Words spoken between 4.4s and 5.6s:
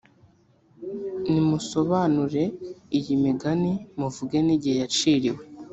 n igihe yaciriwe